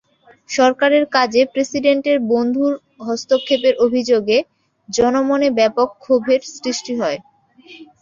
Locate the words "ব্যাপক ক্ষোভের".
5.59-6.41